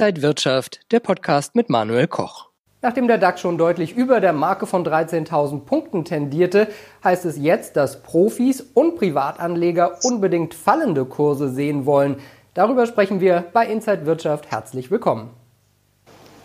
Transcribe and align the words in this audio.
Inside 0.00 0.22
Wirtschaft, 0.22 0.80
der 0.92 1.00
Podcast 1.00 1.54
mit 1.54 1.68
Manuel 1.68 2.06
Koch. 2.06 2.48
Nachdem 2.80 3.06
der 3.06 3.18
DAX 3.18 3.42
schon 3.42 3.58
deutlich 3.58 3.94
über 3.94 4.20
der 4.20 4.32
Marke 4.32 4.64
von 4.64 4.82
13.000 4.82 5.66
Punkten 5.66 6.06
tendierte, 6.06 6.68
heißt 7.04 7.26
es 7.26 7.36
jetzt, 7.36 7.76
dass 7.76 8.02
Profis 8.02 8.62
und 8.62 8.96
Privatanleger 8.96 9.98
unbedingt 10.02 10.54
fallende 10.54 11.04
Kurse 11.04 11.50
sehen 11.50 11.84
wollen. 11.84 12.16
Darüber 12.54 12.86
sprechen 12.86 13.20
wir 13.20 13.44
bei 13.52 13.66
Inside 13.66 14.06
Wirtschaft. 14.06 14.50
Herzlich 14.50 14.90
willkommen. 14.90 15.28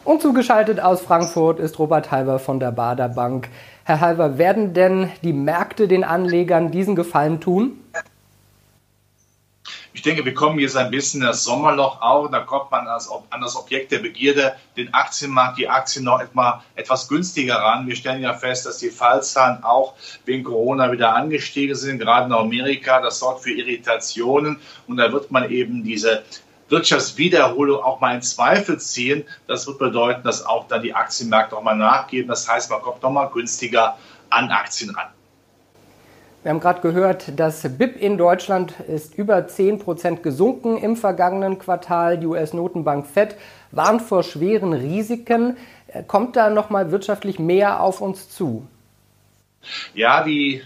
Und 0.04 0.22
zugeschaltet 0.22 0.82
aus 0.82 1.00
Frankfurt 1.00 1.62
ist 1.62 1.80
Robert 1.80 2.12
Halber 2.12 2.40
von 2.40 2.60
der 2.60 2.74
Bader 2.74 3.08
Bank. 3.08 3.48
Herr 3.86 4.02
Halber, 4.02 4.38
werden 4.38 4.74
denn 4.74 5.10
die 5.24 5.32
Märkte 5.32 5.88
den 5.88 6.04
Anlegern 6.04 6.72
diesen 6.72 6.98
Gefallen 6.98 7.40
tun? 7.40 7.80
Ich 10.06 10.12
denke, 10.12 10.24
wir 10.24 10.36
kommen 10.36 10.60
jetzt 10.60 10.78
ein 10.78 10.92
bisschen 10.92 11.21
in 11.21 11.25
das 11.25 11.43
Sommerloch 11.43 12.00
auch. 12.00 12.29
Da 12.29 12.42
kommt 12.42 12.70
man 12.70 12.88
als, 12.88 13.10
an 13.32 13.42
das 13.42 13.56
Objekt 13.56 13.92
der 13.92 13.98
Begierde, 13.98 14.56
den 14.78 14.93
Aktienmarkt, 14.93 15.57
die 15.57 15.68
Aktien 15.68 16.06
noch 16.06 16.21
etwa, 16.21 16.64
etwas 16.75 17.07
günstiger 17.07 17.56
ran. 17.56 17.88
Wir 17.88 17.96
stellen 17.96 18.21
ja 18.21 18.36
fest, 18.36 18.68
dass 18.68 18.78
die 18.78 18.92
Fallzahlen 18.92 19.64
auch 19.64 19.96
wegen 20.26 20.43
Corona 20.43 20.92
wieder 20.92 21.15
angestiegen 21.15 21.76
sind, 21.76 21.98
gerade 21.98 22.28
in 22.28 22.34
Amerika. 22.34 23.02
Das 23.02 23.18
sorgt 23.18 23.42
für 23.42 23.52
Irritationen 23.52 24.60
und 24.86 24.98
da 24.98 25.12
wird 25.12 25.32
man 25.32 25.50
eben 25.50 25.84
diese 25.84 26.21
Wirtschaftswiederholung 26.70 27.82
auch 27.82 28.00
mal 28.00 28.14
in 28.14 28.21
Zweifel 28.21 28.79
ziehen. 28.79 29.24
Das 29.48 29.65
wird 29.65 29.79
bedeuten, 29.79 30.21
dass 30.21 30.46
auch 30.46 30.68
dann 30.68 30.84
die 30.84 30.93
Aktienmärkte 30.93 31.57
auch 31.57 31.64
mal 31.64 31.76
nachgeben. 31.76 32.28
Das 32.28 32.48
heißt, 32.48 32.70
man 32.70 32.80
kommt 32.84 33.02
nochmal 33.02 33.31
günstiger 33.34 33.98
an 34.30 34.52
Aktien 34.52 34.92
ran. 34.92 35.14
Wir 36.45 36.52
haben 36.52 36.59
gerade 36.59 36.81
gehört, 36.81 37.40
das 37.40 37.64
BIP 37.76 38.00
in 38.00 38.20
Deutschland 38.20 38.80
ist 38.81 39.16
über 39.16 39.48
10 39.48 39.80
Prozent 39.80 40.22
gesunken 40.22 40.78
im 40.78 40.95
vergangenen 40.95 41.58
Quartal. 41.58 42.20
Die 42.20 42.28
US-Notenbank 42.28 43.08
Fed 43.08 43.36
warnt 43.72 44.04
vor 44.04 44.22
schweren 44.22 44.72
Risiken. 44.72 45.58
Kommt 46.06 46.36
da 46.36 46.52
noch 46.52 46.70
mal 46.70 46.92
wirtschaftlich 46.92 47.40
mehr 47.40 47.82
auf 47.82 48.00
uns 48.00 48.30
zu? 48.30 48.68
Ja, 49.96 50.24
die 50.24 50.62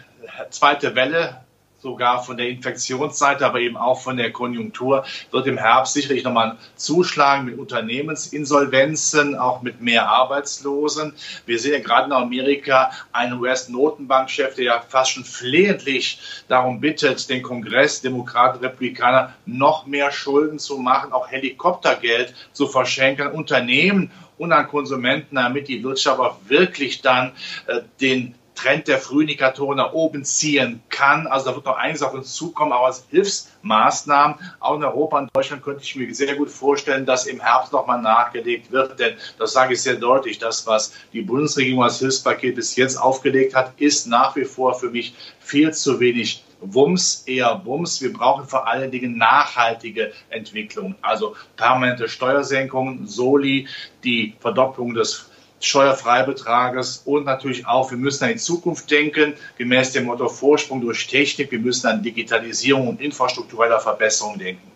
zweite 0.49 0.95
Welle 0.95 1.37
sogar 1.81 2.23
von 2.23 2.37
der 2.37 2.49
Infektionsseite, 2.49 3.45
aber 3.45 3.59
eben 3.59 3.77
auch 3.77 4.01
von 4.01 4.17
der 4.17 4.31
Konjunktur, 4.31 5.05
wird 5.31 5.47
im 5.47 5.57
Herbst 5.57 5.93
sicherlich 5.93 6.23
nochmal 6.23 6.57
zuschlagen 6.75 7.45
mit 7.45 7.57
Unternehmensinsolvenzen, 7.57 9.35
auch 9.35 9.61
mit 9.61 9.81
mehr 9.81 10.09
Arbeitslosen. 10.09 11.13
Wir 11.45 11.59
sehen 11.59 11.73
ja 11.73 11.79
gerade 11.79 12.07
in 12.07 12.13
Amerika 12.13 12.91
einen 13.11 13.39
US-Notenbankchef, 13.39 14.55
der 14.55 14.65
ja 14.65 14.83
fast 14.87 15.11
schon 15.11 15.23
flehentlich 15.23 16.19
darum 16.47 16.79
bittet, 16.79 17.29
den 17.29 17.41
Kongress, 17.41 18.01
Demokraten, 18.01 18.59
Republikaner, 18.59 19.33
noch 19.45 19.85
mehr 19.85 20.11
Schulden 20.11 20.59
zu 20.59 20.77
machen, 20.77 21.11
auch 21.13 21.29
Helikoptergeld 21.29 22.33
zu 22.53 22.67
verschenken, 22.67 23.27
Unternehmen 23.27 24.11
und 24.37 24.53
an 24.53 24.67
Konsumenten, 24.67 25.35
damit 25.35 25.67
die 25.67 25.83
Wirtschaft 25.83 26.19
auch 26.19 26.37
wirklich 26.47 27.01
dann 27.01 27.33
äh, 27.67 27.81
den 28.01 28.35
Trend 28.61 28.89
der 28.89 28.97
Frühindikatoren 28.97 29.77
nach 29.77 29.93
oben 29.93 30.25
ziehen 30.25 30.81
kann. 30.89 31.27
Also 31.27 31.49
da 31.49 31.55
wird 31.55 31.65
noch 31.65 31.77
einiges 31.77 32.01
auf 32.01 32.13
uns 32.13 32.33
zukommen, 32.33 32.73
aber 32.73 32.87
als 32.87 33.05
Hilfsmaßnahmen, 33.09 34.35
auch 34.59 34.75
in 34.75 34.83
Europa 34.83 35.19
und 35.19 35.29
Deutschland 35.33 35.63
könnte 35.63 35.83
ich 35.83 35.95
mir 35.95 36.13
sehr 36.13 36.35
gut 36.35 36.49
vorstellen, 36.49 37.05
dass 37.05 37.25
im 37.25 37.39
Herbst 37.39 37.71
nochmal 37.71 38.01
nachgelegt 38.01 38.71
wird. 38.71 38.99
Denn 38.99 39.15
das 39.37 39.53
sage 39.53 39.73
ich 39.73 39.81
sehr 39.81 39.95
deutlich, 39.95 40.39
das, 40.39 40.67
was 40.67 40.93
die 41.13 41.21
Bundesregierung 41.21 41.83
als 41.83 41.99
Hilfspaket 41.99 42.55
bis 42.55 42.75
jetzt 42.75 42.97
aufgelegt 42.97 43.55
hat, 43.55 43.79
ist 43.79 44.07
nach 44.07 44.35
wie 44.35 44.45
vor 44.45 44.73
für 44.77 44.89
mich 44.89 45.15
viel 45.39 45.73
zu 45.73 46.01
wenig 46.01 46.43
Wumms, 46.59 47.23
eher 47.25 47.61
Wumms. 47.63 48.01
Wir 48.01 48.11
brauchen 48.11 48.45
vor 48.45 48.67
allen 48.67 48.91
Dingen 48.91 49.17
nachhaltige 49.17 50.11
Entwicklung, 50.29 50.95
also 51.01 51.37
permanente 51.55 52.09
Steuersenkungen, 52.09 53.07
Soli, 53.07 53.69
die 54.03 54.35
Verdopplung 54.41 54.93
des 54.93 55.28
Steuerfreibetrages 55.59 57.03
und 57.05 57.25
natürlich 57.25 57.67
auch, 57.67 57.91
wir 57.91 57.97
müssen 57.97 58.23
an 58.23 58.31
die 58.31 58.37
Zukunft 58.37 58.89
denken, 58.89 59.33
gemäß 59.57 59.91
dem 59.91 60.05
Motto 60.05 60.29
Vorsprung 60.29 60.81
durch 60.81 61.07
Technik. 61.07 61.51
Wir 61.51 61.59
müssen 61.59 61.87
an 61.87 62.01
Digitalisierung 62.01 62.87
und 62.87 63.01
infrastruktureller 63.01 63.79
Verbesserung 63.79 64.37
denken. 64.37 64.69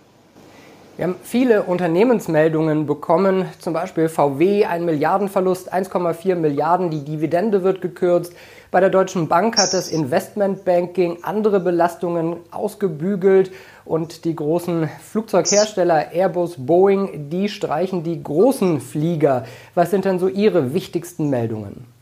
Wir 0.95 1.05
haben 1.05 1.15
viele 1.23 1.63
Unternehmensmeldungen 1.63 2.85
bekommen, 2.85 3.45
zum 3.57 3.73
Beispiel 3.73 4.09
VW, 4.09 4.65
ein 4.65 4.85
Milliardenverlust, 4.85 5.73
1,4 5.73 6.35
Milliarden, 6.35 6.91
die 6.91 7.03
Dividende 7.03 7.63
wird 7.63 7.81
gekürzt. 7.81 8.33
Bei 8.69 8.79
der 8.79 8.91
Deutschen 8.91 9.27
Bank 9.27 9.57
hat 9.57 9.73
das 9.73 9.89
Investmentbanking 9.89 11.23
andere 11.23 11.59
Belastungen 11.59 12.37
ausgebügelt 12.51 13.51
und 13.85 14.25
die 14.25 14.35
großen 14.35 14.89
Flugzeughersteller 15.11 16.11
Airbus, 16.11 16.55
Boeing, 16.57 17.29
die 17.29 17.49
streichen 17.49 18.03
die 18.03 18.21
großen 18.21 18.81
Flieger. 18.81 19.45
Was 19.75 19.91
sind 19.91 20.05
denn 20.05 20.19
so 20.19 20.27
Ihre 20.27 20.73
wichtigsten 20.73 21.29
Meldungen? 21.29 21.93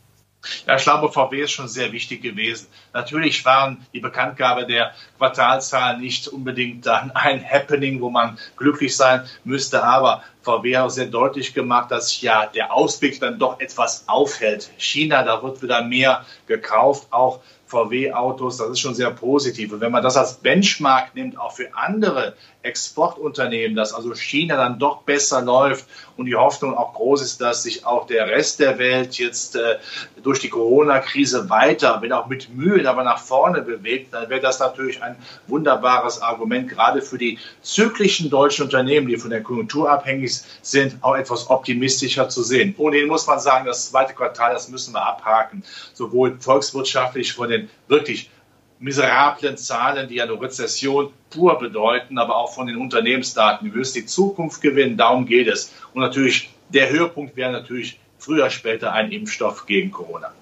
Ja, 0.66 0.74
ich 0.74 0.82
glaube, 0.82 1.12
VW 1.12 1.42
ist 1.42 1.52
schon 1.52 1.68
sehr 1.68 1.92
wichtig 1.92 2.20
gewesen. 2.20 2.66
Natürlich 2.92 3.44
waren 3.44 3.86
die 3.92 4.00
Bekanntgabe 4.00 4.66
der 4.66 4.92
Quartalzahlen 5.16 6.00
nicht 6.00 6.26
unbedingt 6.26 6.84
dann 6.84 7.10
ein 7.14 7.44
Happening, 7.48 8.00
wo 8.00 8.10
man 8.10 8.38
glücklich 8.56 8.96
sein 8.96 9.22
müsste, 9.44 9.84
aber 9.84 10.24
VW 10.42 10.76
hat 10.76 10.86
auch 10.86 10.90
sehr 10.90 11.06
deutlich 11.06 11.54
gemacht, 11.54 11.92
dass 11.92 12.20
ja 12.20 12.46
der 12.46 12.72
Ausblick 12.72 13.20
dann 13.20 13.38
doch 13.38 13.60
etwas 13.60 14.08
aufhält. 14.08 14.70
China, 14.78 15.22
da 15.22 15.40
wird 15.42 15.62
wieder 15.62 15.84
mehr 15.84 16.26
gekauft, 16.48 17.06
auch 17.12 17.38
VW-Autos, 17.72 18.58
das 18.58 18.68
ist 18.68 18.80
schon 18.80 18.94
sehr 18.94 19.10
positiv. 19.10 19.72
Und 19.72 19.80
wenn 19.80 19.90
man 19.90 20.02
das 20.02 20.16
als 20.16 20.34
Benchmark 20.34 21.14
nimmt, 21.14 21.38
auch 21.38 21.52
für 21.52 21.74
andere 21.74 22.34
Exportunternehmen, 22.62 23.76
dass 23.76 23.92
also 23.92 24.14
China 24.14 24.56
dann 24.56 24.78
doch 24.78 25.02
besser 25.02 25.42
läuft 25.42 25.86
und 26.16 26.26
die 26.26 26.36
Hoffnung 26.36 26.76
auch 26.76 26.94
groß 26.94 27.22
ist, 27.22 27.40
dass 27.40 27.64
sich 27.64 27.84
auch 27.84 28.06
der 28.06 28.28
Rest 28.28 28.60
der 28.60 28.78
Welt 28.78 29.18
jetzt 29.18 29.56
äh, 29.56 29.78
durch 30.22 30.38
die 30.38 30.48
Corona-Krise 30.48 31.50
weiter, 31.50 31.98
wenn 32.00 32.12
auch 32.12 32.26
mit 32.26 32.54
Mühe, 32.54 32.88
aber 32.88 33.02
nach 33.02 33.18
vorne 33.18 33.62
bewegt, 33.62 34.14
dann 34.14 34.28
wäre 34.28 34.40
das 34.40 34.60
natürlich 34.60 35.02
ein 35.02 35.16
wunderbares 35.46 36.22
Argument, 36.22 36.68
gerade 36.68 37.02
für 37.02 37.18
die 37.18 37.38
zyklischen 37.62 38.30
deutschen 38.30 38.64
Unternehmen, 38.64 39.08
die 39.08 39.16
von 39.16 39.30
der 39.30 39.42
Konjunktur 39.42 39.90
abhängig 39.90 40.40
sind, 40.62 40.96
auch 41.00 41.16
etwas 41.16 41.50
optimistischer 41.50 42.28
zu 42.28 42.42
sehen. 42.42 42.74
Ohnehin 42.78 43.08
muss 43.08 43.26
man 43.26 43.40
sagen, 43.40 43.66
das 43.66 43.90
zweite 43.90 44.14
Quartal, 44.14 44.52
das 44.52 44.68
müssen 44.68 44.94
wir 44.94 45.04
abhaken, 45.04 45.64
sowohl 45.94 46.36
volkswirtschaftlich 46.38 47.32
von 47.32 47.48
den 47.48 47.61
wirklich 47.88 48.30
miserablen 48.78 49.56
Zahlen, 49.56 50.08
die 50.08 50.16
ja 50.16 50.24
eine 50.24 50.40
Rezession 50.40 51.10
pur 51.30 51.58
bedeuten, 51.58 52.18
aber 52.18 52.36
auch 52.36 52.52
von 52.52 52.66
den 52.66 52.76
Unternehmensdaten. 52.76 53.68
Wir 53.68 53.78
müssen 53.78 53.94
die 53.94 54.06
Zukunft 54.06 54.60
gewinnen, 54.60 54.96
darum 54.96 55.24
geht 55.24 55.46
es. 55.46 55.72
Und 55.94 56.02
natürlich, 56.02 56.52
der 56.68 56.90
Höhepunkt 56.90 57.36
wäre 57.36 57.52
natürlich 57.52 58.00
früher 58.18 58.50
später 58.50 58.92
ein 58.92 59.12
Impfstoff 59.12 59.66
gegen 59.66 59.92
Corona. 59.92 60.32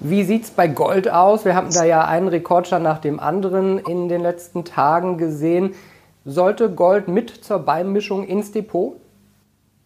Wie 0.00 0.24
sieht 0.24 0.44
es 0.44 0.50
bei 0.50 0.68
Gold 0.68 1.10
aus? 1.10 1.44
Wir 1.44 1.54
haben 1.54 1.72
da 1.72 1.84
ja 1.84 2.04
einen 2.04 2.28
Rekordstand 2.28 2.84
nach 2.84 2.98
dem 2.98 3.18
anderen 3.18 3.78
in 3.78 4.08
den 4.08 4.20
letzten 4.20 4.64
Tagen 4.64 5.16
gesehen. 5.16 5.74
Sollte 6.24 6.70
Gold 6.70 7.08
mit 7.08 7.30
zur 7.30 7.60
Beimischung 7.60 8.26
ins 8.26 8.52
Depot? 8.52 8.96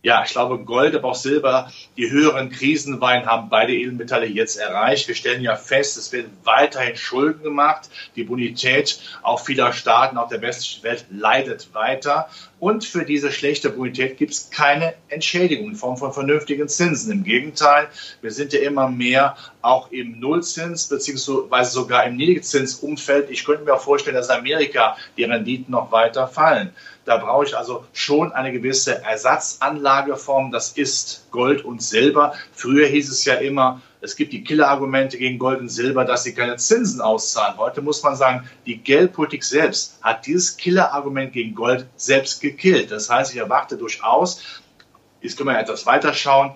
Ja, 0.02 0.22
ich 0.24 0.32
glaube, 0.32 0.58
Gold, 0.64 0.94
aber 0.94 1.08
auch 1.08 1.14
Silber, 1.14 1.70
die 1.96 2.10
höheren 2.10 2.50
Krisenweinen 2.50 3.26
haben 3.26 3.50
beide 3.50 3.74
Edelmetalle 3.74 4.26
jetzt 4.26 4.56
erreicht. 4.56 5.08
Wir 5.08 5.14
stellen 5.14 5.42
ja 5.42 5.56
fest, 5.56 5.98
es 5.98 6.10
werden 6.12 6.34
weiterhin 6.44 6.96
Schulden 6.96 7.42
gemacht. 7.42 7.90
Die 8.16 8.24
Bonität 8.24 9.00
auch 9.22 9.40
vieler 9.40 9.74
Staaten, 9.74 10.16
auch 10.16 10.28
der 10.28 10.40
westlichen 10.40 10.82
Welt 10.84 11.04
leidet 11.10 11.74
weiter. 11.74 12.28
Und 12.58 12.84
für 12.84 13.04
diese 13.04 13.30
schlechte 13.30 13.70
Bonität 13.70 14.16
gibt 14.16 14.32
es 14.32 14.50
keine 14.50 14.94
Entschädigung 15.08 15.70
in 15.70 15.76
Form 15.76 15.98
von 15.98 16.12
vernünftigen 16.12 16.68
Zinsen. 16.68 17.12
Im 17.12 17.24
Gegenteil, 17.24 17.88
wir 18.22 18.30
sind 18.30 18.52
ja 18.54 18.60
immer 18.60 18.88
mehr 18.88 19.36
auch 19.62 19.90
im 19.90 20.18
Nullzins 20.20 20.88
beziehungsweise 20.88 21.70
sogar 21.70 22.04
im 22.04 22.16
Niedrigzinsumfeld. 22.16 23.30
Ich 23.30 23.44
könnte 23.44 23.64
mir 23.64 23.74
auch 23.74 23.80
vorstellen, 23.80 24.16
dass 24.16 24.30
Amerika 24.30 24.96
die 25.16 25.24
Renditen 25.24 25.72
noch 25.72 25.92
weiter 25.92 26.26
fallen. 26.26 26.72
Da 27.04 27.16
brauche 27.16 27.44
ich 27.44 27.56
also 27.56 27.84
schon 27.92 28.32
eine 28.32 28.52
gewisse 28.52 29.02
Ersatzanlageform. 29.02 30.50
Das 30.52 30.72
ist 30.72 31.30
Gold 31.30 31.64
und 31.64 31.82
Silber. 31.82 32.34
Früher 32.52 32.86
hieß 32.86 33.10
es 33.10 33.24
ja 33.24 33.34
immer, 33.34 33.82
es 34.02 34.16
gibt 34.16 34.32
die 34.32 34.42
Killerargumente 34.42 35.18
gegen 35.18 35.38
Gold 35.38 35.60
und 35.60 35.68
Silber, 35.68 36.04
dass 36.04 36.24
sie 36.24 36.34
keine 36.34 36.56
Zinsen 36.56 37.00
auszahlen. 37.00 37.58
Heute 37.58 37.82
muss 37.82 38.02
man 38.02 38.16
sagen, 38.16 38.48
die 38.64 38.78
Geldpolitik 38.78 39.44
selbst 39.44 39.98
hat 40.02 40.26
dieses 40.26 40.56
Killerargument 40.56 41.32
gegen 41.32 41.54
Gold 41.54 41.86
selbst 41.96 42.40
gekillt. 42.40 42.90
Das 42.90 43.10
heißt, 43.10 43.32
ich 43.32 43.38
erwarte 43.38 43.76
durchaus, 43.76 44.42
jetzt 45.20 45.36
können 45.36 45.50
wir 45.50 45.58
etwas 45.58 45.84
weiter 45.84 46.14
schauen, 46.14 46.52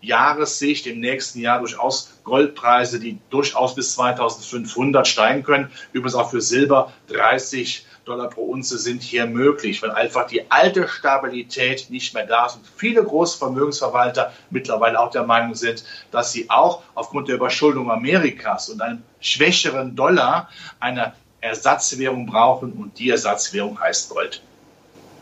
Jahressicht 0.00 0.86
im 0.86 1.00
nächsten 1.00 1.40
Jahr 1.40 1.58
durchaus 1.58 2.12
Goldpreise, 2.24 3.00
die 3.00 3.18
durchaus 3.30 3.74
bis 3.74 3.94
2500 3.94 5.06
steigen 5.06 5.42
können. 5.42 5.70
Übrigens 5.92 6.14
auch 6.14 6.30
für 6.30 6.40
Silber 6.40 6.92
30 7.08 7.86
Dollar 8.04 8.30
pro 8.30 8.42
Unze 8.42 8.78
sind 8.78 9.02
hier 9.02 9.26
möglich, 9.26 9.82
weil 9.82 9.90
einfach 9.90 10.26
die 10.26 10.50
alte 10.50 10.88
Stabilität 10.88 11.90
nicht 11.90 12.14
mehr 12.14 12.26
da 12.26 12.46
ist 12.46 12.56
und 12.56 12.66
viele 12.66 13.04
große 13.04 13.38
Vermögensverwalter 13.38 14.32
mittlerweile 14.50 14.98
auch 14.98 15.10
der 15.10 15.24
Meinung 15.24 15.54
sind, 15.54 15.84
dass 16.10 16.32
sie 16.32 16.48
auch 16.50 16.82
aufgrund 16.94 17.28
der 17.28 17.36
Überschuldung 17.36 17.90
Amerikas 17.90 18.70
und 18.70 18.80
einem 18.80 19.02
schwächeren 19.20 19.94
Dollar 19.94 20.48
eine 20.80 21.14
Ersatzwährung 21.40 22.26
brauchen 22.26 22.72
und 22.72 22.98
die 22.98 23.10
Ersatzwährung 23.10 23.78
heißt 23.80 24.10
Gold. 24.10 24.42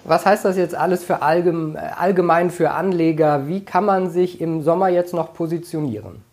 Was 0.09 0.25
heißt 0.25 0.47
das 0.47 0.57
jetzt 0.57 0.75
alles 0.75 1.05
für 1.05 1.21
allgemein 1.21 2.51
für 2.51 2.71
Anleger? 2.71 3.47
Wie 3.47 3.63
kann 3.63 3.85
man 3.85 4.11
sich 4.11 4.41
im 4.41 4.63
Sommer 4.63 4.89
jetzt 4.89 5.13
noch 5.13 5.35
positionieren? 5.35 6.25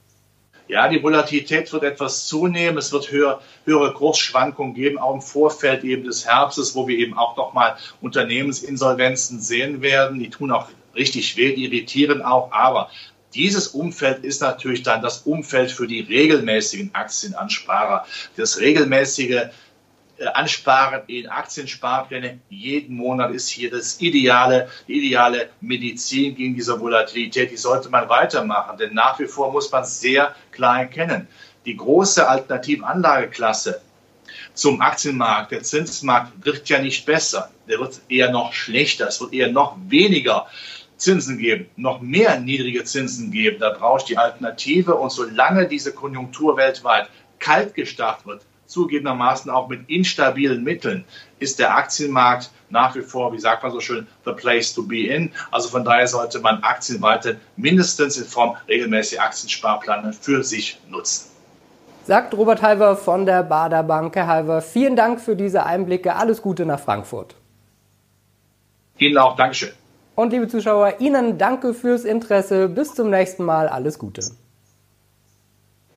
Ja, 0.70 0.88
die 0.88 1.04
Volatilität 1.04 1.72
wird 1.74 1.84
etwas 1.84 2.26
zunehmen. 2.26 2.78
Es 2.78 2.94
wird 2.94 3.12
höher, 3.12 3.42
höhere 3.66 3.94
Kursschwankungen 3.94 4.74
geben, 4.74 4.98
auch 4.98 5.14
im 5.14 5.22
Vorfeld 5.22 5.84
eben 5.84 6.06
des 6.06 6.26
Herbstes, 6.26 6.74
wo 6.74 6.88
wir 6.88 6.98
eben 6.98 7.18
auch 7.18 7.36
nochmal 7.36 7.76
Unternehmensinsolvenzen 8.02 9.42
sehen 9.42 9.82
werden. 9.82 10.20
Die 10.20 10.30
tun 10.30 10.52
auch 10.52 10.70
richtig 10.96 11.36
weh, 11.36 11.52
irritieren 11.54 12.22
auch. 12.22 12.54
Aber 12.54 12.90
dieses 13.36 13.68
Umfeld 13.68 14.24
ist 14.24 14.42
natürlich 14.42 14.84
dann 14.84 15.02
das 15.02 15.20
Umfeld 15.20 15.70
für 15.70 15.86
die 15.86 16.00
regelmäßigen 16.00 16.92
Aktienansparer. 16.94 18.06
Das 18.38 18.60
regelmäßige 18.60 19.32
äh, 19.32 19.50
Ansparen 20.34 21.02
in 21.08 21.28
Aktiensparpläne 21.28 22.40
jeden 22.50 22.96
Monat 22.96 23.32
ist 23.32 23.50
hier 23.50 23.70
das 23.70 24.00
ideale, 24.00 24.70
die 24.88 25.06
ideale 25.06 25.50
Medizin 25.62 26.36
gegen 26.36 26.56
diese 26.56 26.80
Volatilität. 26.80 27.52
Die 27.52 27.58
sollte 27.58 27.90
man 27.90 28.08
weitermachen, 28.08 28.78
denn 28.78 28.94
nach 28.94 29.20
wie 29.20 29.28
vor 29.28 29.52
muss 29.52 29.72
man 29.72 29.84
sehr 29.84 30.36
klar 30.52 30.80
erkennen. 30.80 31.28
Die 31.66 31.76
große 31.76 32.28
Alternativanlageklasse 32.28 33.82
zum 34.54 34.82
Aktienmarkt, 34.82 35.52
der 35.52 35.64
Zinsmarkt 35.64 36.46
wird 36.46 36.70
ja 36.70 36.80
nicht 36.80 37.06
besser. 37.06 37.52
Der 37.68 37.80
wird 37.80 38.00
eher 38.08 38.32
noch 38.32 38.54
schlechter. 38.54 39.08
Es 39.08 39.20
wird 39.20 39.34
eher 39.34 39.52
noch 39.52 39.76
weniger 39.88 40.48
Zinsen 40.98 41.38
geben, 41.38 41.68
noch 41.76 42.00
mehr 42.00 42.40
niedrige 42.40 42.86
Zinsen 42.86 43.32
geben. 43.32 43.60
Da 43.60 43.72
braucht 43.72 44.08
die 44.08 44.18
Alternative. 44.18 44.96
Und 44.96 45.12
solange 45.12 45.68
diese 45.68 45.94
Konjunktur 45.94 46.56
weltweit 46.56 47.10
kalt 47.40 47.74
gestartet 47.74 48.26
wird, 48.26 48.42
zugegebenermaßen 48.68 49.52
auch 49.52 49.68
mit 49.68 49.90
instabilen 49.90 50.64
Mitteln, 50.64 51.06
ist 51.40 51.60
der 51.60 51.76
Aktienmarkt 51.76 52.52
nach 52.70 52.96
wie 52.96 53.02
vor, 53.02 53.32
wie 53.34 53.40
sagt 53.40 53.64
man 53.64 53.72
so 53.72 53.80
schön, 53.80 54.08
the 54.26 54.32
place 54.32 54.74
to 54.74 54.84
be 54.84 55.08
in. 55.08 55.32
Also 55.52 55.70
von 55.70 55.84
daher 55.84 56.08
sollte 56.08 56.40
man 56.40 56.62
Aktien 56.64 57.02
weiter 57.02 57.36
mindestens 57.56 58.18
in 58.18 58.26
Form 58.26 58.56
regelmäßiger 58.68 59.22
Aktiensparpläne 59.22 60.14
für 60.14 60.44
sich 60.44 60.80
nutzen. 60.90 61.30
Sagt 62.04 62.36
Robert 62.36 62.62
Halver 62.62 62.96
von 62.96 63.26
der 63.26 63.44
Bader 63.44 63.82
Bank. 63.82 64.16
Herr 64.16 64.28
Halver, 64.28 64.62
vielen 64.62 64.96
Dank 64.96 65.20
für 65.20 65.36
diese 65.36 65.66
Einblicke. 65.66 66.16
Alles 66.16 66.42
Gute 66.42 66.66
nach 66.66 66.80
Frankfurt. 66.80 67.36
Ihnen 68.98 69.18
auch. 69.18 69.36
Dankeschön. 69.36 69.72
Und 70.16 70.32
liebe 70.32 70.48
Zuschauer, 70.48 71.00
Ihnen 71.00 71.38
danke 71.38 71.74
fürs 71.74 72.06
Interesse. 72.06 72.70
Bis 72.70 72.94
zum 72.94 73.10
nächsten 73.10 73.44
Mal. 73.44 73.68
Alles 73.68 74.00
Gute. 74.00 74.22